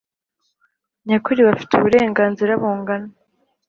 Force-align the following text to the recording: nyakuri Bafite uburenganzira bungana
nyakuri 1.07 1.41
Bafite 1.47 1.71
uburenganzira 1.75 2.51
bungana 2.61 3.09